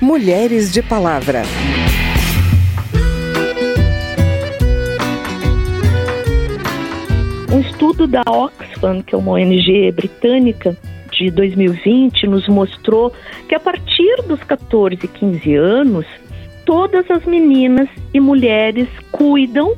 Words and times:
Mulheres 0.00 0.72
de 0.72 0.82
Palavra. 0.82 1.42
Um 7.50 7.60
estudo 7.60 8.06
da 8.06 8.22
Oxfam, 8.26 9.02
que 9.02 9.14
é 9.14 9.18
uma 9.18 9.32
ONG 9.32 9.92
britânica, 9.92 10.76
de 11.12 11.30
2020 11.30 12.26
nos 12.26 12.48
mostrou 12.48 13.12
que 13.48 13.54
a 13.54 13.60
partir 13.60 14.22
dos 14.26 14.40
14 14.40 14.98
e 15.02 15.08
15 15.08 15.54
anos, 15.54 16.06
todas 16.66 17.08
as 17.10 17.24
meninas 17.24 17.88
e 18.12 18.20
mulheres 18.20 18.88
cuidam 19.12 19.74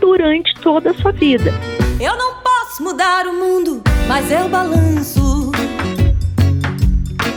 durante 0.00 0.52
toda 0.60 0.90
a 0.90 0.94
sua 0.94 1.12
vida. 1.12 1.52
Eu 2.00 2.16
não 2.16 2.34
posso 2.42 2.82
mudar 2.82 3.26
o 3.26 3.32
mundo, 3.32 3.82
mas 4.08 4.30
eu 4.30 4.48
balanço. 4.48 5.52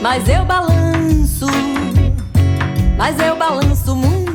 Mas 0.01 0.27
eu 0.27 0.43
balanço. 0.45 1.64
Mas 2.97 3.19
eu 3.19 3.35
balanço 3.35 3.91
o 3.91 3.95
mundo. 3.95 4.25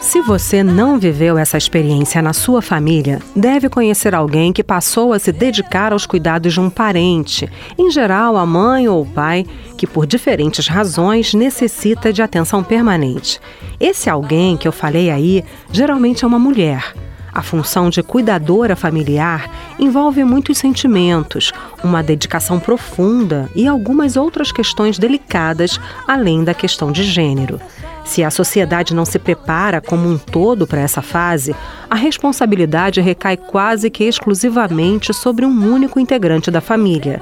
Se 0.00 0.20
você 0.20 0.62
não 0.62 0.98
viveu 0.98 1.36
essa 1.36 1.56
experiência 1.56 2.22
na 2.22 2.32
sua 2.32 2.62
família, 2.62 3.20
deve 3.34 3.68
conhecer 3.68 4.14
alguém 4.14 4.52
que 4.52 4.62
passou 4.62 5.12
a 5.12 5.18
se 5.18 5.32
dedicar 5.32 5.92
aos 5.92 6.06
cuidados 6.06 6.52
de 6.52 6.60
um 6.60 6.70
parente, 6.70 7.50
em 7.76 7.90
geral 7.90 8.36
a 8.36 8.46
mãe 8.46 8.88
ou 8.88 9.02
o 9.02 9.06
pai, 9.06 9.44
que 9.76 9.86
por 9.86 10.06
diferentes 10.06 10.68
razões 10.68 11.34
necessita 11.34 12.12
de 12.12 12.22
atenção 12.22 12.62
permanente. 12.62 13.40
Esse 13.80 14.08
alguém 14.08 14.56
que 14.56 14.68
eu 14.68 14.72
falei 14.72 15.10
aí 15.10 15.44
geralmente 15.72 16.24
é 16.24 16.28
uma 16.28 16.38
mulher. 16.38 16.94
A 17.36 17.42
função 17.42 17.90
de 17.90 18.02
cuidadora 18.02 18.74
familiar 18.74 19.50
envolve 19.78 20.24
muitos 20.24 20.56
sentimentos, 20.56 21.52
uma 21.84 22.02
dedicação 22.02 22.58
profunda 22.58 23.50
e 23.54 23.66
algumas 23.66 24.16
outras 24.16 24.50
questões 24.50 24.98
delicadas, 24.98 25.78
além 26.08 26.42
da 26.42 26.54
questão 26.54 26.90
de 26.90 27.02
gênero. 27.02 27.60
Se 28.06 28.22
a 28.22 28.30
sociedade 28.30 28.94
não 28.94 29.04
se 29.04 29.18
prepara 29.18 29.80
como 29.80 30.08
um 30.08 30.16
todo 30.16 30.66
para 30.66 30.80
essa 30.80 31.02
fase, 31.02 31.54
a 31.90 31.96
responsabilidade 31.96 33.00
recai 33.00 33.36
quase 33.36 33.90
que 33.90 34.04
exclusivamente 34.04 35.12
sobre 35.12 35.44
um 35.44 35.74
único 35.74 35.98
integrante 35.98 36.50
da 36.50 36.60
família. 36.60 37.20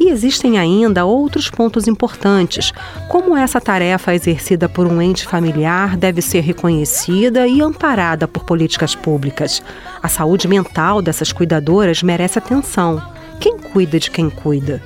E 0.00 0.08
existem 0.08 0.58
ainda 0.58 1.04
outros 1.04 1.50
pontos 1.50 1.86
importantes, 1.86 2.72
como 3.08 3.36
essa 3.36 3.60
tarefa 3.60 4.14
exercida 4.14 4.68
por 4.68 4.86
um 4.86 5.00
ente 5.02 5.26
familiar 5.26 5.96
deve 5.98 6.22
ser 6.22 6.40
reconhecida 6.40 7.46
e 7.46 7.60
amparada 7.60 8.26
por 8.26 8.42
políticas 8.44 8.94
públicas. 8.94 9.62
A 10.02 10.08
saúde 10.08 10.48
mental 10.48 11.02
dessas 11.02 11.30
cuidadoras 11.30 12.02
merece 12.02 12.38
atenção. 12.38 13.00
Quem 13.38 13.58
cuida 13.58 14.00
de 14.00 14.10
quem 14.10 14.30
cuida? 14.30 14.82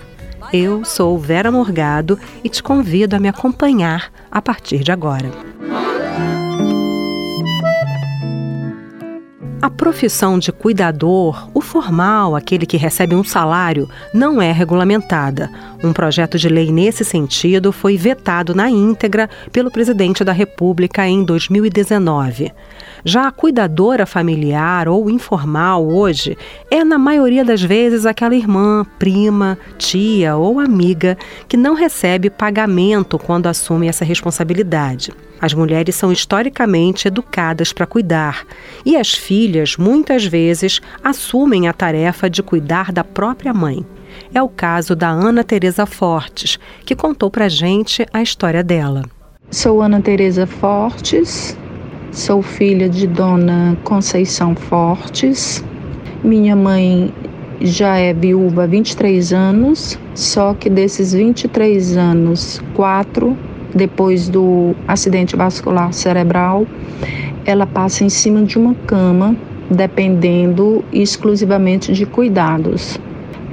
Eu 0.52 0.84
sou 0.84 1.18
Vera 1.18 1.50
Morgado 1.50 2.18
e 2.42 2.48
te 2.48 2.62
convido 2.62 3.16
a 3.16 3.18
me 3.18 3.28
acompanhar 3.28 4.12
a 4.30 4.40
partir 4.40 4.84
de 4.84 4.92
agora. 4.92 5.30
A 9.60 9.70
profissão 9.70 10.38
de 10.38 10.52
cuidador, 10.52 11.48
o 11.52 11.60
formal, 11.60 12.36
aquele 12.36 12.66
que 12.66 12.76
recebe 12.76 13.16
um 13.16 13.24
salário, 13.24 13.88
não 14.14 14.40
é 14.40 14.52
regulamentada. 14.52 15.50
Um 15.82 15.92
projeto 15.92 16.38
de 16.38 16.48
lei 16.48 16.70
nesse 16.70 17.04
sentido 17.04 17.72
foi 17.72 17.96
vetado 17.96 18.54
na 18.54 18.70
íntegra 18.70 19.28
pelo 19.50 19.70
presidente 19.70 20.22
da 20.22 20.32
República 20.32 21.08
em 21.08 21.24
2019. 21.24 22.52
Já 23.08 23.28
a 23.28 23.30
cuidadora 23.30 24.04
familiar 24.04 24.88
ou 24.88 25.08
informal 25.08 25.86
hoje 25.86 26.36
é, 26.68 26.82
na 26.82 26.98
maioria 26.98 27.44
das 27.44 27.62
vezes, 27.62 28.04
aquela 28.04 28.34
irmã, 28.34 28.84
prima, 28.98 29.56
tia 29.78 30.34
ou 30.34 30.58
amiga 30.58 31.16
que 31.46 31.56
não 31.56 31.74
recebe 31.74 32.28
pagamento 32.28 33.16
quando 33.16 33.46
assume 33.46 33.86
essa 33.86 34.04
responsabilidade. 34.04 35.12
As 35.40 35.54
mulheres 35.54 35.94
são 35.94 36.10
historicamente 36.10 37.06
educadas 37.06 37.72
para 37.72 37.86
cuidar 37.86 38.44
e 38.84 38.96
as 38.96 39.14
filhas, 39.14 39.76
muitas 39.76 40.24
vezes, 40.24 40.80
assumem 41.04 41.68
a 41.68 41.72
tarefa 41.72 42.28
de 42.28 42.42
cuidar 42.42 42.90
da 42.90 43.04
própria 43.04 43.54
mãe. 43.54 43.86
É 44.34 44.42
o 44.42 44.48
caso 44.48 44.96
da 44.96 45.10
Ana 45.10 45.44
Teresa 45.44 45.86
Fortes, 45.86 46.58
que 46.84 46.96
contou 46.96 47.30
para 47.30 47.48
gente 47.48 48.04
a 48.12 48.20
história 48.20 48.64
dela. 48.64 49.04
Sou 49.48 49.80
Ana 49.80 50.00
Teresa 50.00 50.44
Fortes, 50.44 51.56
sou 52.16 52.40
filha 52.40 52.88
de 52.88 53.06
Dona 53.06 53.76
Conceição 53.84 54.54
Fortes. 54.54 55.62
Minha 56.24 56.56
mãe 56.56 57.12
já 57.60 57.98
é 57.98 58.14
viúva 58.14 58.64
há 58.64 58.66
23 58.66 59.34
anos, 59.34 59.98
só 60.14 60.54
que 60.54 60.70
desses 60.70 61.12
23 61.12 61.94
anos, 61.98 62.62
quatro 62.72 63.36
depois 63.74 64.30
do 64.30 64.74
acidente 64.88 65.36
vascular 65.36 65.92
cerebral, 65.92 66.66
ela 67.44 67.66
passa 67.66 68.02
em 68.02 68.08
cima 68.08 68.42
de 68.44 68.56
uma 68.56 68.74
cama, 68.86 69.36
dependendo 69.70 70.82
exclusivamente 70.90 71.92
de 71.92 72.06
cuidados. 72.06 72.98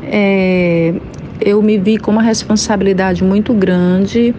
É, 0.06 0.94
eu 1.42 1.62
me 1.62 1.78
vi 1.78 1.98
com 1.98 2.12
uma 2.12 2.24
responsabilidade 2.24 3.26
muito 3.26 3.54
grande 3.54 4.34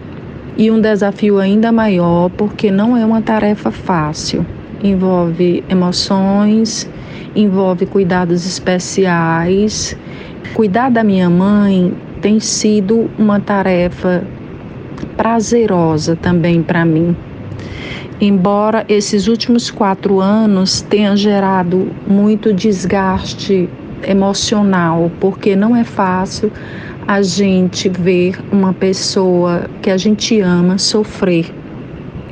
e 0.57 0.71
um 0.71 0.79
desafio 0.79 1.39
ainda 1.39 1.71
maior, 1.71 2.29
porque 2.29 2.71
não 2.71 2.95
é 2.95 3.05
uma 3.05 3.21
tarefa 3.21 3.71
fácil. 3.71 4.45
Envolve 4.83 5.63
emoções, 5.69 6.89
envolve 7.35 7.85
cuidados 7.85 8.45
especiais. 8.45 9.97
Cuidar 10.53 10.89
da 10.89 11.03
minha 11.03 11.29
mãe 11.29 11.93
tem 12.21 12.39
sido 12.39 13.09
uma 13.17 13.39
tarefa 13.39 14.23
prazerosa 15.17 16.15
também 16.15 16.61
para 16.63 16.85
mim. 16.85 17.15
Embora 18.21 18.85
esses 18.87 19.27
últimos 19.27 19.69
quatro 19.69 20.21
anos 20.21 20.81
tenham 20.81 21.17
gerado 21.17 21.91
muito 22.07 22.53
desgaste 22.53 23.69
emocional, 24.07 25.11
porque 25.19 25.55
não 25.55 25.75
é 25.75 25.83
fácil 25.83 26.51
a 27.07 27.21
gente 27.21 27.89
ver 27.89 28.39
uma 28.51 28.73
pessoa 28.73 29.69
que 29.81 29.89
a 29.89 29.97
gente 29.97 30.39
ama 30.41 30.77
sofrer. 30.77 31.53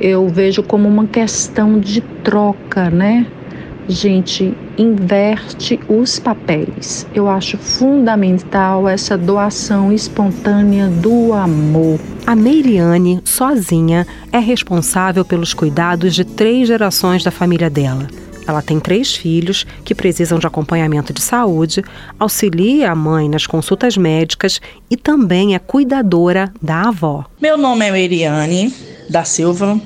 Eu 0.00 0.28
vejo 0.28 0.62
como 0.62 0.88
uma 0.88 1.06
questão 1.06 1.78
de 1.78 2.00
troca, 2.00 2.90
né? 2.90 3.26
gente 3.88 4.56
inverte 4.78 5.78
os 5.88 6.18
papéis. 6.18 7.06
Eu 7.14 7.28
acho 7.28 7.58
fundamental 7.58 8.88
essa 8.88 9.16
doação 9.16 9.92
espontânea 9.92 10.88
do 10.88 11.32
amor. 11.32 12.00
A 12.26 12.34
Meiriane, 12.34 13.20
sozinha, 13.24 14.06
é 14.32 14.38
responsável 14.38 15.24
pelos 15.24 15.52
cuidados 15.52 16.14
de 16.14 16.24
três 16.24 16.68
gerações 16.68 17.22
da 17.22 17.30
família 17.30 17.68
dela. 17.68 18.08
Ela 18.46 18.62
tem 18.62 18.78
três 18.78 19.14
filhos 19.14 19.66
que 19.84 19.94
precisam 19.94 20.38
de 20.38 20.46
acompanhamento 20.46 21.12
de 21.12 21.22
saúde, 21.22 21.82
auxilia 22.18 22.90
a 22.90 22.94
mãe 22.94 23.28
nas 23.28 23.46
consultas 23.46 23.96
médicas 23.96 24.60
e 24.90 24.96
também 24.96 25.54
é 25.54 25.58
cuidadora 25.58 26.52
da 26.60 26.88
avó. 26.88 27.24
Meu 27.40 27.56
nome 27.56 27.86
é 27.86 27.90
Meiriane 27.90 28.74
da 29.08 29.24
Silva. 29.24 29.80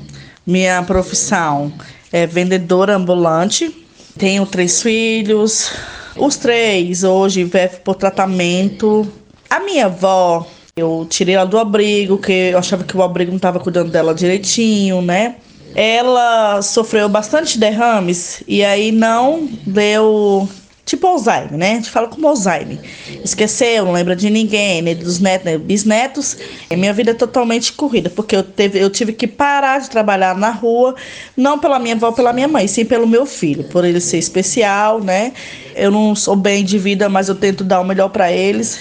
Minha 0.47 0.83
profissão 0.83 1.73
é 2.13 2.27
vendedora 2.27 2.97
ambulante 2.97 3.87
tenho 4.19 4.45
três 4.45 4.83
filhos. 4.83 5.71
Os 6.17 6.37
três 6.37 7.05
hoje 7.05 7.45
vivem 7.45 7.71
por 7.85 7.95
tratamento. 7.95 9.07
A 9.49 9.61
minha 9.61 9.87
avó, 9.87 10.45
eu 10.77 11.07
tirei 11.09 11.37
ela 11.37 11.47
do 11.47 11.57
abrigo, 11.57 12.19
que 12.19 12.33
eu 12.33 12.59
achava 12.59 12.83
que 12.83 12.97
o 12.97 13.03
abrigo 13.03 13.31
não 13.31 13.37
estava 13.37 13.61
cuidando 13.61 13.93
dela 13.93 14.13
direitinho, 14.13 15.01
né? 15.01 15.37
Ela 15.75 16.63
sofreu 16.63 17.09
bastante 17.09 17.59
derrames 17.59 18.43
e 18.47 18.65
aí 18.65 18.91
não 18.91 19.49
deu 19.67 20.49
tipo 20.89 21.07
Alzheimer, 21.07 21.57
né? 21.57 21.73
A 21.73 21.75
gente 21.75 21.91
fala 21.91 22.09
como 22.09 22.27
Alzheimer. 22.27 22.79
Esqueceu, 23.23 23.85
não 23.85 23.93
lembra 23.93 24.17
de 24.17 24.31
ninguém, 24.31 24.81
nem 24.81 24.97
dos 24.97 25.21
netos, 25.21 25.61
bisnetos. 25.61 26.37
E 26.71 26.77
minha 26.77 26.93
vida 26.95 27.11
é 27.11 27.15
totalmente 27.15 27.75
corrida, 27.75 28.09
porque 28.09 28.35
eu, 28.35 28.43
teve, 28.43 28.79
eu 28.79 28.89
tive 28.89 29.13
que 29.13 29.27
parar 29.27 29.81
de 29.81 29.91
trabalhar 29.91 30.35
na 30.35 30.51
rua, 30.51 30.95
não 31.37 31.59
pela 31.59 31.79
minha 31.79 31.95
avó, 31.95 32.11
pela 32.11 32.33
minha 32.33 32.49
mãe, 32.49 32.67
sim 32.67 32.87
pelo 32.87 33.07
meu 33.07 33.27
filho, 33.27 33.65
por 33.65 33.85
ele 33.85 34.01
ser 34.01 34.17
especial, 34.19 35.01
né? 35.01 35.33
Eu 35.77 35.91
não 35.91 36.15
sou 36.15 36.35
bem 36.35 36.65
de 36.65 36.79
vida, 36.79 37.09
mas 37.09 37.29
eu 37.29 37.35
tento 37.35 37.63
dar 37.63 37.81
o 37.81 37.85
melhor 37.85 38.09
para 38.09 38.33
eles. 38.33 38.81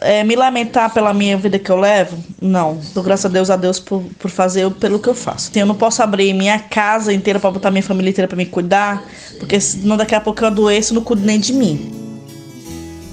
É, 0.00 0.22
me 0.22 0.36
lamentar 0.36 0.92
pela 0.92 1.14
minha 1.14 1.36
vida 1.38 1.58
que 1.58 1.70
eu 1.70 1.76
levo? 1.76 2.18
Não. 2.40 2.78
Dou 2.94 3.02
graças 3.02 3.24
a 3.24 3.28
Deus 3.28 3.48
a 3.48 3.56
Deus 3.56 3.80
por, 3.80 4.02
por 4.18 4.30
fazer 4.30 4.70
pelo 4.72 4.98
que 4.98 5.08
eu 5.08 5.14
faço. 5.14 5.50
Eu 5.54 5.64
não 5.64 5.74
posso 5.74 6.02
abrir 6.02 6.34
minha 6.34 6.58
casa 6.58 7.12
inteira 7.12 7.40
para 7.40 7.50
botar 7.50 7.70
minha 7.70 7.82
família 7.82 8.10
inteira 8.10 8.28
para 8.28 8.36
me 8.36 8.44
cuidar, 8.44 9.02
porque 9.38 9.58
senão 9.58 9.96
daqui 9.96 10.14
a 10.14 10.20
pouco 10.20 10.42
eu 10.42 10.48
adoeço 10.48 10.92
e 10.92 10.94
não 10.94 11.02
cuido 11.02 11.24
nem 11.24 11.40
de 11.40 11.52
mim. 11.52 11.90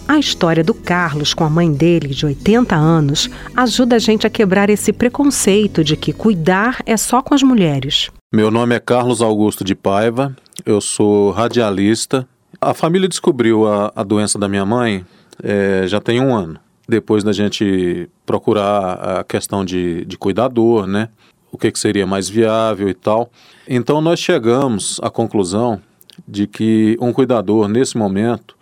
A 0.06 0.20
história 0.20 0.62
do 0.62 0.74
Carlos 0.74 1.34
com 1.34 1.46
a 1.46 1.50
mãe 1.50 1.72
dele, 1.72 2.10
de 2.10 2.26
80 2.26 2.76
anos, 2.76 3.30
ajuda 3.56 3.96
a 3.96 4.00
gente 4.00 4.28
a 4.28 4.30
quebrar 4.30 4.70
esse 4.70 4.92
preconceito 4.92 5.82
de 5.84 5.96
que 5.96 6.12
cuidar 6.12 6.80
é 6.86 6.98
só 6.98 7.22
com 7.22 7.34
as 7.34 7.42
mulheres. 7.42 8.12
Meu 8.34 8.52
nome 8.52 8.76
é 8.76 8.80
Carlos 8.82 9.22
Augusto 9.22 9.64
de 9.64 9.74
Paiva, 9.74 10.36
eu 10.66 10.82
sou 10.82 11.32
radialista. 11.32 12.28
A 12.60 12.74
família 12.74 13.08
descobriu 13.08 13.66
a, 13.66 13.94
a 13.96 14.04
doença 14.04 14.38
da 14.38 14.50
minha 14.50 14.66
mãe 14.66 15.06
é, 15.42 15.86
já 15.88 16.02
tem 16.02 16.20
um 16.20 16.36
ano 16.36 16.60
depois 16.88 17.24
da 17.24 17.32
gente 17.32 18.10
procurar 18.26 19.20
a 19.20 19.24
questão 19.24 19.64
de, 19.64 20.06
de 20.06 20.18
cuidador, 20.18 20.86
né? 20.86 21.10
o 21.54 21.58
que, 21.58 21.72
que 21.72 21.80
seria 21.80 22.08
mais 22.08 22.28
viável 22.28 22.90
e 22.90 22.96
tal. 22.96 23.30
Então 23.70 24.02
nós 24.02 24.20
chegamos 24.20 25.00
à 25.04 25.10
conclusão 25.12 25.80
de 26.28 26.48
que 26.48 26.98
um 27.00 27.14
cuidador 27.14 27.68
nesse 27.68 27.96
momento 27.96 28.58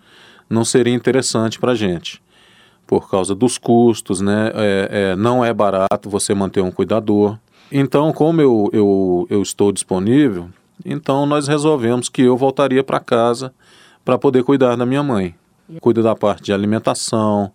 não 0.49 0.65
seria 0.65 0.93
interessante 0.93 1.57
para 1.57 1.71
a 1.71 1.75
gente, 1.75 2.21
por 2.85 3.09
causa 3.09 3.33
dos 3.33 3.57
custos, 3.57 4.19
né? 4.19 4.51
É, 4.53 4.89
é, 4.91 5.15
não 5.15 5.43
é 5.43 5.53
barato 5.53 6.09
você 6.09 6.33
manter 6.33 6.59
um 6.59 6.69
cuidador. 6.69 7.37
Então, 7.71 8.11
como 8.11 8.41
eu, 8.41 8.69
eu, 8.73 9.27
eu 9.29 9.41
estou 9.41 9.71
disponível, 9.71 10.49
então 10.83 11.25
nós 11.25 11.47
resolvemos 11.47 12.09
que 12.09 12.23
eu 12.23 12.35
voltaria 12.35 12.83
para 12.83 12.99
casa 12.99 13.53
para 14.03 14.17
poder 14.17 14.43
cuidar 14.43 14.75
da 14.75 14.85
minha 14.85 15.01
mãe. 15.01 15.33
Cuido 15.79 16.03
da 16.03 16.13
parte 16.13 16.43
de 16.43 16.51
alimentação, 16.51 17.49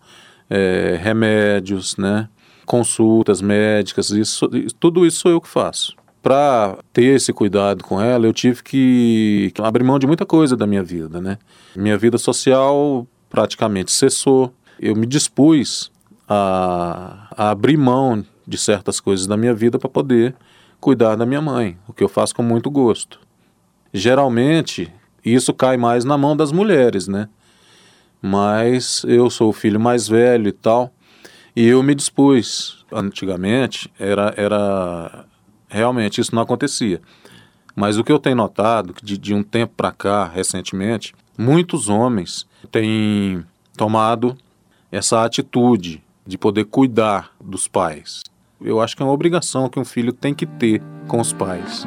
é, 0.49 0.99
remédios, 1.03 1.97
né? 1.97 2.29
consultas 2.67 3.41
médicas, 3.41 4.11
isso, 4.11 4.49
tudo 4.79 5.07
isso 5.07 5.21
sou 5.21 5.31
eu 5.31 5.41
que 5.41 5.49
faço. 5.49 5.95
Para 6.21 6.77
ter 6.93 7.15
esse 7.15 7.33
cuidado 7.33 7.85
com 7.85 8.01
ela, 8.01 8.27
eu 8.27 8.33
tive 8.33 8.63
que 8.63 9.53
abrir 9.63 9.85
mão 9.85 9.99
de 9.99 10.09
muita 10.09 10.27
coisa 10.27 10.57
da 10.57 10.67
minha 10.67 10.83
vida, 10.83 11.21
né? 11.21 11.39
Minha 11.77 11.97
vida 11.97 12.19
social 12.19 13.07
praticamente 13.31 13.93
cessou. 13.93 14.53
Eu 14.81 14.97
me 14.97 15.07
dispus 15.07 15.93
a, 16.29 17.29
a 17.31 17.51
abrir 17.51 17.77
mão 17.77 18.25
de 18.47 18.59
certas 18.59 18.99
coisas 18.99 19.29
da 19.29 19.37
minha 19.37 19.55
vida 19.55 19.79
para 19.79 19.89
poder 19.89 20.35
cuidar 20.81 21.15
da 21.15 21.25
minha 21.25 21.41
mãe, 21.41 21.79
o 21.87 21.93
que 21.93 22.03
eu 22.03 22.09
faço 22.09 22.35
com 22.35 22.43
muito 22.43 22.71
gosto. 22.71 23.21
Geralmente, 23.95 24.93
isso 25.25 25.55
cai 25.55 25.77
mais 25.77 26.05
na 26.05 26.19
mão 26.19 26.37
das 26.37 26.51
mulheres, 26.51 27.07
né? 27.07 27.29
Mas 28.21 29.05
eu 29.07 29.29
sou 29.31 29.51
o 29.51 29.53
filho 29.53 29.79
mais 29.79 30.09
velho 30.09 30.49
e 30.49 30.53
tal, 30.53 30.93
e 31.55 31.67
eu 31.67 31.83
me 31.83 31.95
dispus. 31.95 32.85
Antigamente, 32.93 33.91
era, 33.99 34.33
era 34.37 35.25
realmente 35.69 36.21
isso 36.21 36.35
não 36.35 36.43
acontecia. 36.43 37.01
Mas 37.75 37.99
o 37.99 38.05
que 38.05 38.13
eu 38.13 38.19
tenho 38.19 38.37
notado, 38.37 38.95
de, 39.03 39.19
de 39.19 39.35
um 39.35 39.43
tempo 39.43 39.75
para 39.77 39.93
cá, 39.93 40.25
recentemente, 40.25 41.15
muitos 41.37 41.89
homens 41.89 42.47
têm 42.71 43.45
tomado 43.77 44.37
essa 44.91 45.25
atitude 45.25 46.03
de 46.27 46.39
poder 46.39 46.65
cuidar 46.65 47.33
dos 47.41 47.69
pais. 47.69 48.23
Eu 48.61 48.81
acho 48.81 48.97
que 48.97 49.03
é 49.03 49.05
uma 49.05 49.13
obrigação 49.13 49.69
que 49.69 49.79
um 49.79 49.85
filho 49.85 50.13
tem 50.13 50.35
que 50.35 50.47
ter 50.47 50.83
com 51.07 51.21
os 51.21 51.33
pais. 51.33 51.87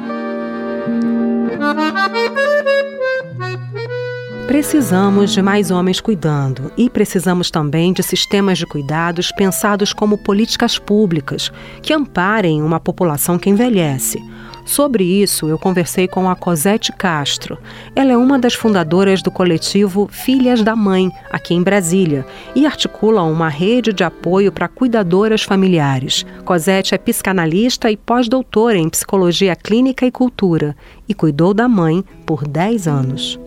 Precisamos 4.50 5.30
de 5.30 5.40
mais 5.40 5.70
homens 5.70 6.00
cuidando 6.00 6.72
e 6.76 6.90
precisamos 6.90 7.52
também 7.52 7.92
de 7.92 8.02
sistemas 8.02 8.58
de 8.58 8.66
cuidados 8.66 9.30
pensados 9.30 9.92
como 9.92 10.18
políticas 10.18 10.76
públicas 10.76 11.52
que 11.80 11.92
amparem 11.92 12.60
uma 12.60 12.80
população 12.80 13.38
que 13.38 13.48
envelhece. 13.48 14.20
Sobre 14.66 15.04
isso, 15.04 15.48
eu 15.48 15.56
conversei 15.56 16.08
com 16.08 16.28
a 16.28 16.34
Cosete 16.34 16.90
Castro. 16.90 17.58
Ela 17.94 18.10
é 18.10 18.16
uma 18.16 18.40
das 18.40 18.54
fundadoras 18.54 19.22
do 19.22 19.30
coletivo 19.30 20.08
Filhas 20.10 20.64
da 20.64 20.74
Mãe, 20.74 21.12
aqui 21.30 21.54
em 21.54 21.62
Brasília, 21.62 22.26
e 22.52 22.66
articula 22.66 23.22
uma 23.22 23.48
rede 23.48 23.92
de 23.92 24.02
apoio 24.02 24.50
para 24.50 24.66
cuidadoras 24.66 25.44
familiares. 25.44 26.26
Cosete 26.44 26.92
é 26.92 26.98
psicanalista 26.98 27.88
e 27.88 27.96
pós-doutora 27.96 28.76
em 28.76 28.88
psicologia 28.88 29.54
clínica 29.54 30.04
e 30.04 30.10
cultura 30.10 30.74
e 31.08 31.14
cuidou 31.14 31.54
da 31.54 31.68
mãe 31.68 32.04
por 32.26 32.44
10 32.48 32.88
anos. 32.88 33.38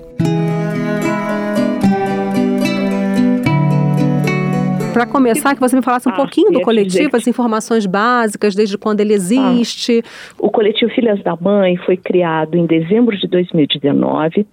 Para 4.94 5.06
começar, 5.08 5.56
que 5.56 5.60
você 5.60 5.76
me 5.76 5.82
falasse 5.82 6.08
um 6.08 6.12
ah, 6.12 6.16
pouquinho 6.16 6.52
do 6.52 6.62
coletivo, 6.62 7.16
as 7.16 7.28
informações 7.28 7.86
básicas, 7.86 8.56
desde 8.56 8.78
quando 8.78 9.00
ele 9.00 9.14
existe. 9.14 10.04
Ah, 10.04 10.36
o 10.40 10.52
coletivo 10.52 10.92
Filhas 10.92 11.22
da 11.24 11.36
Mãe 11.36 11.76
foi 11.78 11.98
criado 11.98 12.56
em 12.56 12.66
dezembro 12.66 13.18
de 13.18 13.28
2019 13.28 14.46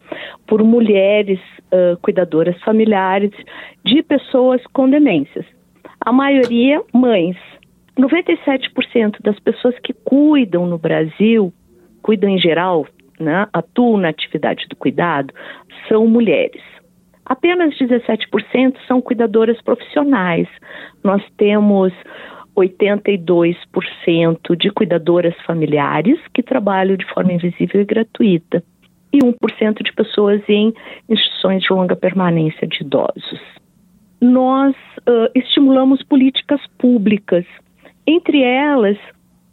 por 0.46 0.62
mulheres 0.64 1.38
uh, 1.72 1.96
cuidadoras 2.00 2.58
familiares 2.62 3.30
de 3.84 4.02
pessoas 4.02 4.60
com 4.72 4.88
demências. 4.88 5.44
A 6.00 6.12
maioria, 6.12 6.82
mães. 6.92 7.36
97% 7.98 9.16
das 9.22 9.38
pessoas 9.40 9.74
que 9.84 9.92
cuidam 9.92 10.66
no 10.66 10.78
Brasil, 10.78 11.52
cuidam 12.02 12.30
em 12.30 12.38
geral, 12.38 12.86
né, 13.18 13.46
atuam 13.52 13.98
na 13.98 14.08
atividade 14.08 14.66
do 14.68 14.76
cuidado, 14.76 15.34
são 15.88 16.06
mulheres. 16.06 16.62
Apenas 17.30 17.78
17% 17.78 18.76
são 18.88 19.00
cuidadoras 19.00 19.62
profissionais. 19.62 20.48
Nós 21.04 21.22
temos 21.36 21.92
82% 22.56 24.56
de 24.56 24.68
cuidadoras 24.72 25.36
familiares 25.46 26.18
que 26.34 26.42
trabalham 26.42 26.96
de 26.96 27.06
forma 27.14 27.32
invisível 27.32 27.80
e 27.80 27.84
gratuita, 27.84 28.64
e 29.12 29.18
1% 29.18 29.80
de 29.80 29.92
pessoas 29.92 30.42
em 30.48 30.74
instituições 31.08 31.62
de 31.62 31.72
longa 31.72 31.94
permanência 31.94 32.66
de 32.66 32.82
idosos. 32.82 33.40
Nós 34.20 34.74
uh, 35.08 35.30
estimulamos 35.32 36.02
políticas 36.02 36.60
públicas. 36.78 37.44
Entre 38.04 38.42
elas, 38.42 38.98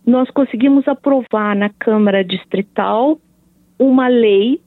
nós 0.04 0.32
conseguimos 0.32 0.88
aprovar 0.88 1.56
na 1.56 1.70
Câmara 1.70 2.24
Distrital 2.24 3.20
uma 3.78 4.08
lei 4.08 4.60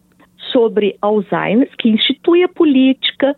sobre 0.53 0.97
Alzheimer, 1.01 1.69
que 1.79 1.89
institui 1.89 2.43
a 2.43 2.49
política 2.49 3.35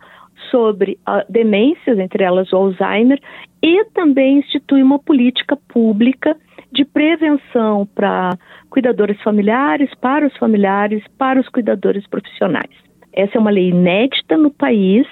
sobre 0.49 0.97
uh, 1.07 1.23
demências, 1.31 1.97
entre 1.99 2.23
elas 2.23 2.51
o 2.51 2.57
Alzheimer, 2.57 3.19
e 3.61 3.85
também 3.93 4.39
institui 4.39 4.83
uma 4.83 4.99
política 4.99 5.57
pública 5.67 6.35
de 6.71 6.83
prevenção 6.83 7.87
para 7.95 8.37
cuidadores 8.69 9.21
familiares, 9.21 9.89
para 10.01 10.27
os 10.27 10.35
familiares, 10.37 11.03
para 11.17 11.39
os 11.39 11.47
cuidadores 11.49 12.05
profissionais. 12.07 12.71
Essa 13.13 13.37
é 13.37 13.39
uma 13.39 13.51
lei 13.51 13.69
inédita 13.69 14.37
no 14.37 14.49
país 14.49 15.05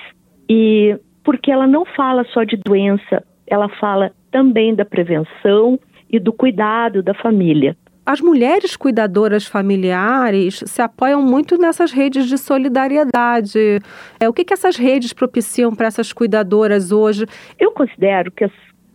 e 0.49 0.97
porque 1.23 1.51
ela 1.51 1.67
não 1.67 1.85
fala 1.85 2.25
só 2.33 2.43
de 2.43 2.57
doença, 2.57 3.23
ela 3.45 3.69
fala 3.69 4.11
também 4.31 4.73
da 4.73 4.83
prevenção 4.83 5.79
e 6.09 6.19
do 6.19 6.33
cuidado 6.33 7.03
da 7.03 7.13
família 7.13 7.77
as 8.05 8.19
mulheres 8.19 8.75
cuidadoras 8.75 9.45
familiares 9.45 10.63
se 10.65 10.81
apoiam 10.81 11.21
muito 11.21 11.57
nessas 11.57 11.91
redes 11.91 12.27
de 12.27 12.37
solidariedade. 12.37 13.79
É, 14.19 14.27
o 14.27 14.33
que, 14.33 14.43
que 14.43 14.53
essas 14.53 14.75
redes 14.75 15.13
propiciam 15.13 15.73
para 15.75 15.87
essas 15.87 16.11
cuidadoras 16.11 16.91
hoje? 16.91 17.25
Eu 17.59 17.71
considero 17.71 18.31
que 18.31 18.43
as 18.43 18.51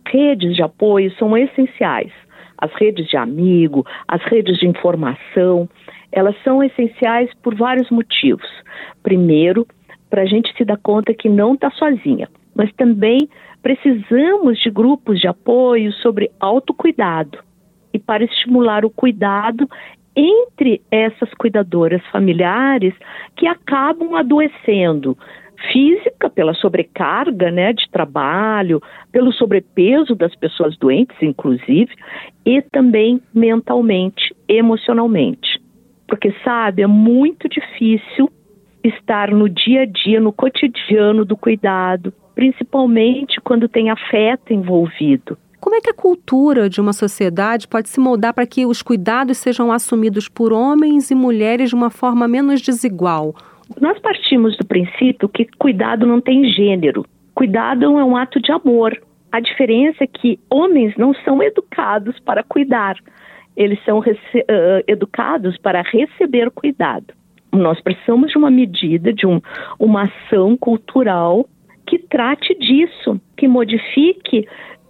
redes 0.07 0.55
de 0.55 0.61
apoio 0.61 1.11
são 1.17 1.37
essenciais. 1.37 2.11
As 2.57 2.73
redes 2.73 3.07
de 3.07 3.15
amigo, 3.15 3.85
as 4.07 4.21
redes 4.23 4.57
de 4.57 4.67
informação, 4.67 5.69
elas 6.11 6.35
são 6.43 6.61
essenciais 6.63 7.29
por 7.41 7.55
vários 7.55 7.89
motivos. 7.89 8.47
Primeiro, 9.03 9.65
para 10.09 10.23
a 10.23 10.25
gente 10.25 10.53
se 10.57 10.65
dar 10.65 10.77
conta 10.77 11.13
que 11.13 11.29
não 11.29 11.53
está 11.53 11.69
sozinha, 11.71 12.27
mas 12.55 12.73
também 12.73 13.29
precisamos 13.61 14.59
de 14.59 14.69
grupos 14.69 15.19
de 15.19 15.27
apoio 15.27 15.93
sobre 15.93 16.31
autocuidado 16.39 17.46
para 18.07 18.23
estimular 18.23 18.85
o 18.85 18.89
cuidado 18.89 19.69
entre 20.15 20.81
essas 20.89 21.31
cuidadoras 21.35 22.01
familiares 22.07 22.93
que 23.35 23.45
acabam 23.45 24.15
adoecendo 24.15 25.15
física 25.71 26.29
pela 26.29 26.53
sobrecarga, 26.53 27.51
né, 27.51 27.73
de 27.73 27.89
trabalho, 27.91 28.81
pelo 29.11 29.31
sobrepeso 29.31 30.15
das 30.15 30.35
pessoas 30.35 30.77
doentes, 30.77 31.15
inclusive, 31.21 31.93
e 32.45 32.61
também 32.61 33.21
mentalmente, 33.33 34.35
emocionalmente. 34.47 35.59
Porque 36.07 36.33
sabe, 36.43 36.83
é 36.83 36.87
muito 36.87 37.49
difícil 37.49 38.29
estar 38.83 39.31
no 39.31 39.49
dia 39.49 39.81
a 39.81 39.85
dia, 39.85 40.19
no 40.19 40.31
cotidiano 40.31 41.25
do 41.25 41.35
cuidado, 41.35 42.13
principalmente 42.33 43.41
quando 43.41 43.67
tem 43.67 43.89
afeto 43.89 44.53
envolvido. 44.53 45.37
Como 45.59 45.75
é 45.75 45.81
que 45.81 45.89
a 45.89 45.93
cultura 45.93 46.69
de 46.69 46.79
uma 46.79 46.93
sociedade 46.93 47.67
pode 47.67 47.89
se 47.89 47.99
moldar 47.99 48.33
para 48.33 48.45
que 48.45 48.65
os 48.65 48.81
cuidados 48.81 49.37
sejam 49.37 49.71
assumidos 49.71 50.29
por 50.29 50.53
homens 50.53 51.09
e 51.09 51.15
mulheres 51.15 51.69
de 51.69 51.75
uma 51.75 51.89
forma 51.89 52.27
menos 52.27 52.61
desigual? 52.61 53.33
Nós 53.81 53.99
partimos 53.99 54.55
do 54.55 54.65
princípio 54.65 55.27
que 55.27 55.45
cuidado 55.57 56.05
não 56.05 56.21
tem 56.21 56.45
gênero. 56.45 57.05
Cuidado 57.33 57.85
é 57.85 58.03
um 58.03 58.15
ato 58.15 58.39
de 58.39 58.51
amor. 58.51 58.97
A 59.31 59.39
diferença 59.39 60.03
é 60.03 60.07
que 60.07 60.39
homens 60.49 60.95
não 60.97 61.13
são 61.25 61.43
educados 61.43 62.17
para 62.19 62.43
cuidar, 62.43 62.95
eles 63.55 63.83
são 63.83 63.99
uh, 63.99 64.03
educados 64.87 65.57
para 65.57 65.81
receber 65.81 66.51
cuidado. 66.51 67.13
Nós 67.51 67.81
precisamos 67.81 68.31
de 68.31 68.37
uma 68.37 68.51
medida, 68.51 69.11
de 69.11 69.25
um, 69.25 69.41
uma 69.79 70.03
ação 70.03 70.55
cultural 70.55 71.45
que 71.85 71.97
trate 71.97 72.53
disso, 72.55 73.19
que 73.35 73.47
modifique 73.47 74.47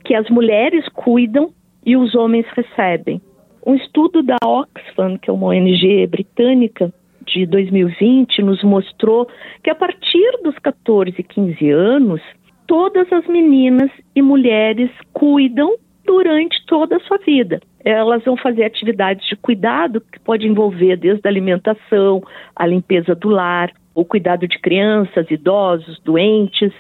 que 0.08 0.16
as 0.16 0.30
mulheres 0.30 0.88
cuidam 0.90 1.52
e 1.86 1.98
os 1.98 2.16
homens 2.16 2.46
recebem. 2.56 3.22
Um 3.66 3.76
estudo 3.76 4.24
da 4.24 4.38
Oxfam, 4.42 5.18
que 5.18 5.30
é 5.30 5.34
uma 5.34 5.48
ONG 5.48 6.08
britânica, 6.08 6.94
de 7.26 7.46
2020, 7.46 8.42
nos 8.42 8.64
mostrou 8.64 9.28
que 9.62 9.70
a 9.70 9.76
partir 9.76 10.32
dos 10.42 10.58
14 10.60 11.14
e 11.18 11.24
15 11.24 11.70
anos, 11.70 12.22
todas 12.66 13.12
as 13.12 13.28
meninas 13.28 13.92
e 14.16 14.22
mulheres 14.22 14.90
cuidam 15.12 15.76
durante 16.06 16.66
toda 16.66 16.96
a 16.96 17.00
sua 17.02 17.18
vida. 17.18 17.60
Elas 17.84 18.24
vão 18.24 18.38
fazer 18.38 18.64
atividades 18.64 19.28
de 19.28 19.36
cuidado 19.36 20.00
que 20.00 20.22
pode 20.22 20.48
envolver 20.48 20.96
desde 20.96 21.28
a 21.28 21.30
alimentação, 21.30 22.24
a 22.56 22.66
limpeza 22.66 23.14
do 23.14 23.28
lar, 23.28 23.74
o 23.94 24.06
cuidado 24.06 24.48
de 24.48 24.58
crianças, 24.60 25.30
idosos, 25.30 26.00
doentes. 26.00 26.72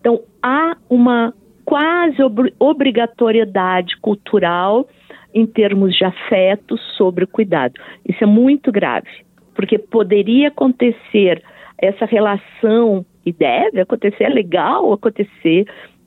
Então, 0.00 0.20
há 0.42 0.76
uma 0.90 1.32
quase 1.64 2.22
ob 2.22 2.52
obrigatoriedade 2.58 3.96
cultural 4.00 4.86
em 5.34 5.46
termos 5.46 5.96
de 5.96 6.04
afeto 6.04 6.76
sobre 6.96 7.24
o 7.24 7.28
cuidado. 7.28 7.74
Isso 8.08 8.22
é 8.22 8.26
muito 8.26 8.70
grave, 8.70 9.08
porque 9.54 9.78
poderia 9.78 10.48
acontecer 10.48 11.42
essa 11.78 12.04
relação, 12.04 13.04
e 13.26 13.32
deve 13.32 13.80
acontecer, 13.80 14.24
é 14.24 14.28
legal 14.28 14.92
acontecer, 14.92 15.66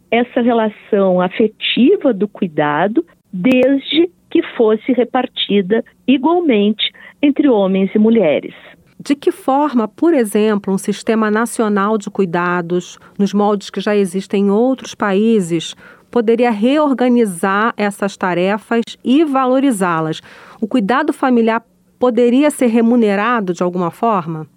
essa 0.10 0.40
relação 0.42 1.20
afetiva 1.20 2.14
do 2.14 2.28
cuidado, 2.28 3.06
desde 3.34 4.10
que 4.30 4.42
fosse 4.56 4.94
repartida 4.94 5.84
igualmente 6.08 6.92
entre 7.22 7.50
homens 7.50 7.94
e 7.94 8.00
mulheres. 8.00 8.54
De 9.00 9.16
que 9.16 9.32
forma, 9.32 9.88
por 9.88 10.14
exemplo, 10.14 10.74
um 10.74 10.78
sistema 10.78 11.30
nacional 11.30 11.98
de 11.98 12.10
cuidados, 12.10 12.98
nos 13.18 13.32
moldes 13.32 13.70
que 13.70 13.80
já 13.80 13.96
existem 13.96 14.46
em 14.46 14.52
outros 14.52 14.96
países, 14.96 15.76
poderia 16.10 16.50
reorganizar 16.50 17.74
essas 17.78 18.18
tarefas 18.18 18.82
e 19.04 19.24
valorizá-las? 19.24 20.22
O 20.60 20.68
cuidado 20.68 21.14
familiar 21.14 21.64
poderia 22.00 22.50
ser 22.50 22.68
remunerado 22.68 23.54
de 23.54 23.62
alguma 23.62 23.92
forma? 23.92 24.48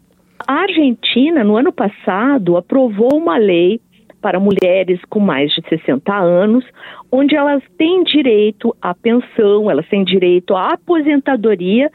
A 0.48 0.62
Argentina, 0.62 1.44
no 1.44 1.56
ano 1.56 1.70
passado, 1.70 2.56
aprovou 2.56 3.14
uma 3.14 3.36
lei 3.36 3.78
para 4.22 4.40
mulheres 4.40 5.00
com 5.08 5.20
mais 5.20 5.50
de 5.52 5.62
60 5.68 6.14
anos, 6.14 6.64
onde 7.12 7.34
elas 7.34 7.62
têm 7.76 8.02
direito 8.04 8.74
à 8.80 8.94
pensão, 8.94 9.70
elas 9.70 9.86
têm 9.88 10.04
direito 10.04 10.54
à 10.54 10.74
aposentadoria 10.74 11.90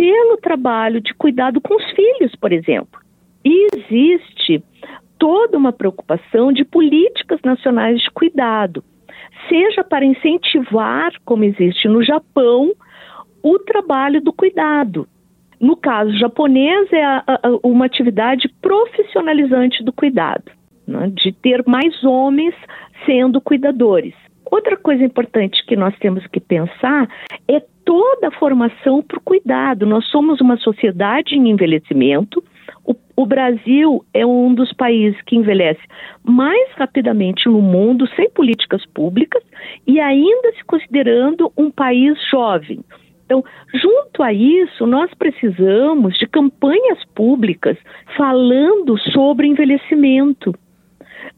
pelo 0.00 0.38
trabalho 0.38 0.98
de 0.98 1.12
cuidado 1.12 1.60
com 1.60 1.76
os 1.76 1.84
filhos, 1.90 2.34
por 2.36 2.54
exemplo. 2.54 2.98
E 3.44 3.66
existe 3.74 4.64
toda 5.18 5.58
uma 5.58 5.74
preocupação 5.74 6.50
de 6.50 6.64
políticas 6.64 7.38
nacionais 7.44 8.00
de 8.00 8.10
cuidado, 8.10 8.82
seja 9.46 9.84
para 9.84 10.06
incentivar, 10.06 11.12
como 11.22 11.44
existe 11.44 11.86
no 11.86 12.02
Japão, 12.02 12.72
o 13.42 13.58
trabalho 13.58 14.22
do 14.22 14.32
cuidado. 14.32 15.06
No 15.60 15.76
caso 15.76 16.16
japonês, 16.18 16.90
é 16.94 17.04
a, 17.04 17.22
a, 17.26 17.38
uma 17.62 17.84
atividade 17.84 18.48
profissionalizante 18.62 19.84
do 19.84 19.92
cuidado, 19.92 20.50
né, 20.86 21.12
de 21.12 21.30
ter 21.30 21.62
mais 21.66 22.02
homens 22.02 22.54
sendo 23.04 23.38
cuidadores. 23.38 24.14
Outra 24.50 24.78
coisa 24.78 25.04
importante 25.04 25.62
que 25.66 25.76
nós 25.76 25.94
temos 25.98 26.26
que 26.26 26.40
pensar 26.40 27.06
é 27.46 27.60
toda 27.90 28.28
a 28.28 28.38
formação 28.38 29.02
para 29.02 29.18
o 29.18 29.20
cuidado. 29.20 29.84
Nós 29.84 30.06
somos 30.10 30.40
uma 30.40 30.56
sociedade 30.58 31.34
em 31.34 31.50
envelhecimento. 31.50 32.40
O, 32.86 32.94
o, 33.16 33.26
Brasil 33.26 34.04
é 34.14 34.24
um 34.24 34.54
dos 34.54 34.72
países 34.72 35.20
que 35.22 35.34
envelhece 35.34 35.80
mais 36.22 36.70
rapidamente 36.76 37.48
no 37.48 37.60
mundo, 37.60 38.06
sem 38.14 38.30
políticas 38.30 38.86
públicas, 38.94 39.42
e 39.88 39.98
ainda 39.98 40.52
se 40.52 40.64
considerando 40.64 41.52
um 41.58 41.68
país 41.68 42.16
jovem. 42.30 42.78
Então, 43.24 43.42
junto 43.74 44.22
a 44.22 44.32
isso, 44.32 44.86
nós 44.86 45.12
precisamos 45.14 46.16
de 46.16 46.28
campanhas 46.28 47.04
públicas 47.12 47.76
falando 48.16 48.96
sobre 49.10 49.48
envelhecimento, 49.48 50.54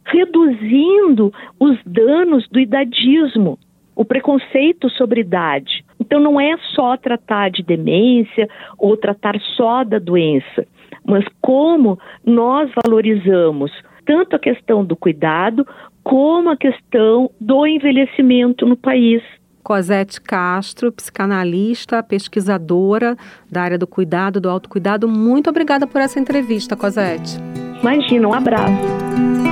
reduzindo 0.05 1.33
os 1.59 1.79
danos 1.87 2.47
do 2.51 2.61
idadismo, 2.61 3.59
o 3.97 4.05
preconceito 4.05 4.91
sobre 4.91 5.23
idade. 5.23 5.83
Então, 6.03 6.21
não 6.21 6.41
é 6.41 6.57
só 6.75 6.97
tratar 6.97 7.51
de 7.51 7.63
demência 7.63 8.49
ou 8.77 8.97
tratar 8.97 9.39
só 9.57 9.85
da 9.85 9.99
doença, 9.99 10.67
mas 11.07 11.25
como 11.41 11.99
nós 12.25 12.71
valorizamos 12.85 13.71
tanto 14.05 14.35
a 14.35 14.39
questão 14.39 14.85
do 14.85 14.97
cuidado 14.97 15.67
como 16.03 16.51
a 16.51 16.57
questão 16.57 17.31
do 17.41 17.65
envelhecimento 17.65 18.67
no 18.67 18.77
país. 18.77 19.23
Cosete 19.63 20.21
Castro, 20.21 20.91
psicanalista, 20.91 22.03
pesquisadora 22.03 23.17
da 23.49 23.63
área 23.63 23.79
do 23.79 23.87
cuidado, 23.87 24.41
do 24.41 24.51
autocuidado. 24.51 25.07
Muito 25.07 25.49
obrigada 25.49 25.87
por 25.87 26.01
essa 26.01 26.19
entrevista, 26.19 26.77
Cosete. 26.77 27.39
Imagina, 27.81 28.27
um 28.27 28.35
abraço. 28.35 29.52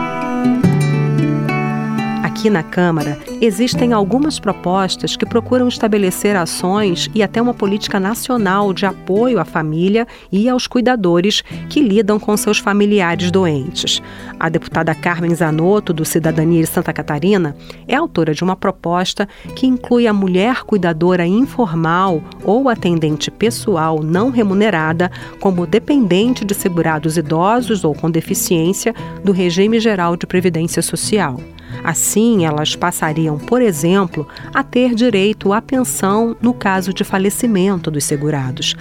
Aqui 2.30 2.48
na 2.48 2.62
Câmara, 2.62 3.18
existem 3.40 3.92
algumas 3.92 4.38
propostas 4.38 5.16
que 5.16 5.26
procuram 5.26 5.66
estabelecer 5.66 6.36
ações 6.36 7.10
e 7.12 7.24
até 7.24 7.42
uma 7.42 7.52
política 7.52 7.98
nacional 7.98 8.72
de 8.72 8.86
apoio 8.86 9.40
à 9.40 9.44
família 9.44 10.06
e 10.30 10.48
aos 10.48 10.68
cuidadores 10.68 11.42
que 11.68 11.82
lidam 11.82 12.20
com 12.20 12.36
seus 12.36 12.58
familiares 12.58 13.32
doentes. 13.32 14.00
A 14.38 14.48
deputada 14.48 14.94
Carmen 14.94 15.34
Zanotto, 15.34 15.92
do 15.92 16.04
Cidadania 16.04 16.60
de 16.60 16.68
Santa 16.68 16.92
Catarina, 16.92 17.56
é 17.88 17.96
autora 17.96 18.32
de 18.32 18.44
uma 18.44 18.54
proposta 18.54 19.28
que 19.56 19.66
inclui 19.66 20.06
a 20.06 20.12
mulher 20.12 20.62
cuidadora 20.62 21.26
informal 21.26 22.22
ou 22.44 22.68
atendente 22.68 23.28
pessoal 23.28 24.04
não 24.04 24.30
remunerada 24.30 25.10
como 25.40 25.66
dependente 25.66 26.44
de 26.44 26.54
segurados 26.54 27.18
idosos 27.18 27.84
ou 27.84 27.92
com 27.92 28.08
deficiência 28.08 28.94
do 29.24 29.32
regime 29.32 29.80
geral 29.80 30.16
de 30.16 30.28
previdência 30.28 30.80
social. 30.80 31.36
Assim, 31.82 32.44
elas 32.44 32.76
passariam, 32.76 33.38
por 33.38 33.62
exemplo, 33.62 34.26
a 34.52 34.62
ter 34.62 34.94
direito 34.94 35.52
à 35.52 35.62
pensão 35.62 36.36
no 36.40 36.52
caso 36.52 36.92
de 36.92 37.04
falecimento 37.04 37.90
dos 37.90 38.04
segurados. 38.04 38.74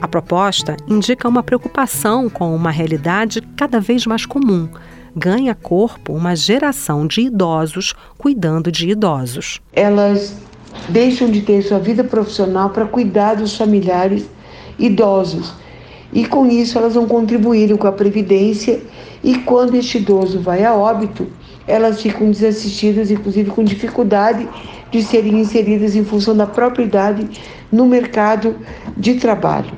A 0.00 0.08
proposta 0.08 0.76
indica 0.88 1.28
uma 1.28 1.42
preocupação 1.42 2.28
com 2.30 2.54
uma 2.54 2.70
realidade 2.70 3.40
cada 3.56 3.80
vez 3.80 4.06
mais 4.06 4.24
comum. 4.24 4.68
Ganha 5.14 5.54
corpo 5.54 6.12
uma 6.12 6.36
geração 6.36 7.06
de 7.06 7.22
idosos 7.22 7.94
cuidando 8.18 8.70
de 8.70 8.90
idosos. 8.90 9.60
Elas 9.72 10.36
deixam 10.88 11.30
de 11.30 11.40
ter 11.42 11.62
sua 11.62 11.78
vida 11.78 12.04
profissional 12.04 12.70
para 12.70 12.84
cuidar 12.84 13.34
dos 13.34 13.56
familiares 13.56 14.28
idosos. 14.78 15.54
E 16.12 16.26
com 16.26 16.46
isso 16.46 16.78
elas 16.78 16.94
vão 16.94 17.06
contribuir 17.06 17.76
com 17.76 17.86
a 17.86 17.92
previdência 17.92 18.80
e 19.22 19.38
quando 19.38 19.74
este 19.74 19.98
idoso 19.98 20.38
vai 20.40 20.64
a 20.64 20.74
óbito, 20.74 21.26
elas 21.66 22.00
ficam 22.00 22.30
desassistidas, 22.30 23.10
inclusive 23.10 23.50
com 23.50 23.64
dificuldade 23.64 24.48
de 24.90 25.02
serem 25.02 25.40
inseridas 25.40 25.96
em 25.96 26.04
função 26.04 26.36
da 26.36 26.46
própria 26.46 26.84
idade 26.84 27.28
no 27.72 27.86
mercado 27.86 28.56
de 28.96 29.14
trabalho. 29.14 29.72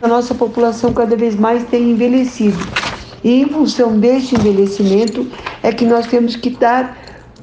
A 0.00 0.06
nossa 0.08 0.34
população 0.34 0.92
cada 0.92 1.16
vez 1.16 1.34
mais 1.34 1.64
tem 1.64 1.90
envelhecido. 1.90 2.58
E 3.22 3.40
em 3.40 3.48
função 3.48 3.98
deste 3.98 4.34
envelhecimento 4.34 5.26
é 5.62 5.72
que 5.72 5.84
nós 5.84 6.06
temos 6.06 6.36
que 6.36 6.50
dar 6.50 6.96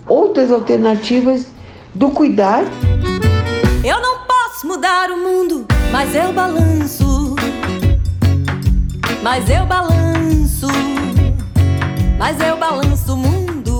outras 0.07 0.51
alternativas 0.51 1.47
do 1.93 2.09
cuidar. 2.11 2.63
Eu 3.83 3.99
não 3.99 4.19
posso 4.27 4.67
mudar 4.67 5.09
o 5.09 5.17
mundo, 5.17 5.65
mas 5.91 6.13
eu 6.15 6.31
balanço. 6.31 7.35
Mas 9.23 9.49
eu 9.49 9.65
balanço. 9.65 10.67
Mas 12.17 12.39
eu 12.39 12.57
balanço 12.57 13.13
o 13.13 13.17
mundo. 13.17 13.30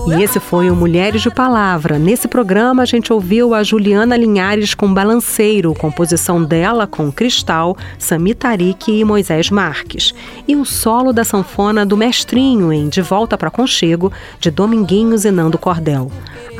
E 0.04 0.20
esse 0.20 0.40
foi 0.40 0.68
o 0.68 0.74
Mulheres 0.74 1.22
de 1.22 1.30
Palavra. 1.30 1.96
Nesse 1.96 2.26
programa 2.26 2.82
a 2.82 2.86
gente 2.86 3.12
ouviu 3.12 3.54
a 3.54 3.62
Juliana 3.62 4.16
Linhares 4.16 4.74
com 4.74 4.92
Balanceiro, 4.92 5.72
composição 5.74 6.42
dela 6.42 6.88
com 6.88 7.10
Cristal, 7.12 7.76
Sami 7.98 8.34
Tarik 8.34 8.90
e 8.90 9.04
Moisés 9.04 9.48
Marques. 9.48 10.12
E 10.46 10.56
o 10.56 10.64
solo 10.64 11.12
da 11.12 11.24
sanfona 11.24 11.86
do 11.86 11.96
Mestrinho 11.96 12.72
em 12.72 12.88
De 12.88 13.00
Volta 13.00 13.38
para 13.38 13.50
Conchego, 13.50 14.12
de 14.40 14.50
Dominguinhos 14.50 15.24
e 15.24 15.30
Nando 15.30 15.56
Cordel. 15.56 16.10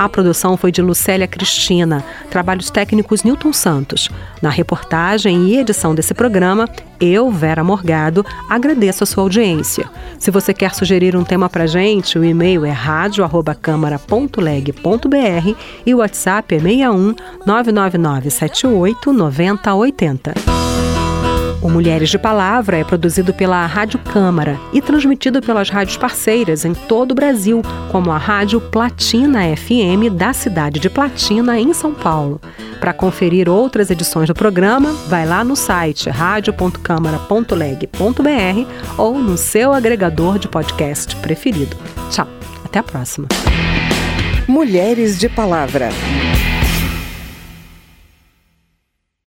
A 0.03 0.09
produção 0.09 0.57
foi 0.57 0.73
de 0.73 0.83
Lucélia 0.83 1.29
Cristina, 1.29 2.05
trabalhos 2.29 2.71
técnicos 2.71 3.23
Newton 3.23 3.53
Santos. 3.53 4.11
Na 4.43 4.51
reportagem 4.51 5.47
e 5.47 5.59
edição 5.59 5.95
desse 5.95 6.13
programa, 6.13 6.69
eu, 7.01 7.31
Vera 7.31 7.63
Morgado, 7.63 8.27
agradeço 8.51 9.05
a 9.05 9.07
sua 9.07 9.23
audiência. 9.23 9.89
Se 10.19 10.33
você 10.33 10.53
quer 10.53 10.75
sugerir 10.75 11.15
um 11.15 11.23
tema 11.23 11.49
para 11.49 11.69
gente, 11.69 12.19
o 12.19 12.25
e-mail 12.25 12.65
é 12.65 12.73
radio@câmara.leg.br 12.73 15.57
e 15.87 15.95
o 15.95 15.99
WhatsApp 15.99 16.53
é 16.53 16.59
61 16.59 17.15
999 17.47 18.29
78 18.29 19.13
9080. 19.13 20.62
Mulheres 21.73 22.11
de 22.11 22.19
Palavra 22.19 22.77
é 22.77 22.85
produzido 22.85 23.33
pela 23.33 23.65
Rádio 23.65 23.99
Câmara 23.99 24.61
e 24.75 24.83
transmitido 24.83 25.41
pelas 25.41 25.71
rádios 25.71 25.97
parceiras 25.97 26.67
em 26.67 26.75
todo 26.75 27.13
o 27.13 27.15
Brasil, 27.15 27.63
como 27.91 28.13
a 28.13 28.19
Rádio 28.19 28.61
Platina 28.61 29.41
FM 29.57 30.15
da 30.15 30.35
cidade 30.35 30.79
de 30.79 30.91
Platina, 30.91 31.59
em 31.59 31.73
São 31.73 31.95
Paulo. 31.95 32.39
Para 32.79 32.93
conferir 32.93 33.49
outras 33.49 33.91
edições 33.91 34.29
do 34.29 34.35
programa, 34.35 34.93
vai 35.09 35.25
lá 35.25 35.43
no 35.43 35.57
site 35.57 36.11
radio.câmara.leg.br 36.11 38.99
ou 38.99 39.19
no 39.19 39.39
seu 39.39 39.73
agregador 39.73 40.39
de 40.39 40.49
podcast 40.49 41.17
preferido. 41.17 41.75
Tchau, 42.11 42.29
até 42.63 42.81
a 42.81 42.83
próxima. 42.83 43.29
Mulheres 44.47 45.19
de 45.19 45.31
Palavra. 45.31 45.89